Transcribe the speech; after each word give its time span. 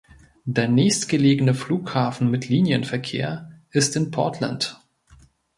Der 0.45 0.67
nächstgelegene 0.67 1.53
Flughafen 1.53 2.31
mit 2.31 2.49
Linienverkehr 2.49 3.51
ist 3.69 3.95
in 3.95 4.09
Portland. 4.09 4.81